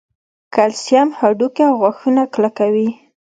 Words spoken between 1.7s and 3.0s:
غاښونه کلکوي